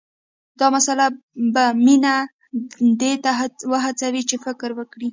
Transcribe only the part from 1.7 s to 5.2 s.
مينه دې ته وهڅوي چې فکر وکړي